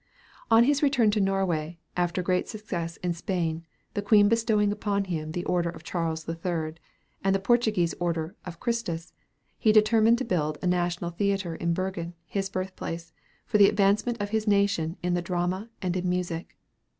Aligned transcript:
On 0.49 0.63
his 0.63 0.81
return 0.81 1.11
to 1.11 1.21
Norway, 1.21 1.77
after 1.95 2.23
great 2.23 2.47
success 2.49 2.97
in 3.03 3.13
Spain, 3.13 3.67
the 3.93 4.01
Queen 4.01 4.27
bestowing 4.29 4.71
upon 4.71 5.03
him 5.03 5.31
the 5.33 5.45
order 5.45 5.69
of 5.69 5.83
Charles 5.83 6.27
III. 6.27 6.73
and 7.23 7.35
the 7.35 7.39
Portuguese 7.39 7.93
order 7.99 8.35
of 8.43 8.59
Christus, 8.59 9.13
he 9.59 9.71
determined 9.71 10.17
to 10.17 10.25
build 10.25 10.57
a 10.59 10.65
National 10.65 11.11
Theatre 11.11 11.53
in 11.53 11.75
Bergen, 11.75 12.15
his 12.25 12.49
birthplace, 12.49 13.13
for 13.45 13.59
the 13.59 13.69
advancement 13.69 14.19
of 14.19 14.31
his 14.31 14.47
nation 14.47 14.97
in 15.03 15.13
the 15.13 15.21
drama 15.21 15.69
and 15.83 15.95
in 15.95 16.09
music. 16.09 16.57